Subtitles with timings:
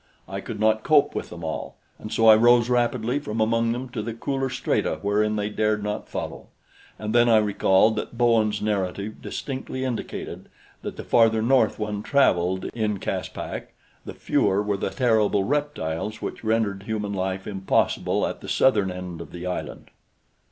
[0.27, 3.87] I could not cope with them all, and so I rose rapidly from among them
[3.89, 6.47] to the cooler strata wherein they dared not follow;
[6.97, 10.49] and then I recalled that Bowen's narrative distinctly indicated
[10.81, 16.43] that the farther north one traveled in Caspak, the fewer were the terrible reptiles which
[16.43, 19.91] rendered human life impossible at the southern end of the island.